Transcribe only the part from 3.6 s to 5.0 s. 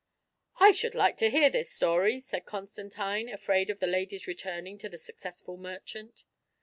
of the lady's returning to the"